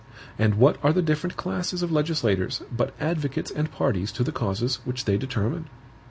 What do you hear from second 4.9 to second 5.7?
they determine?